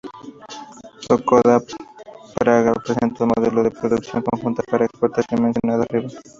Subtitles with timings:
[1.11, 1.61] Škoda
[2.39, 6.09] Praga presentó el modelo de producción conjunta para exportación mencionado arriba.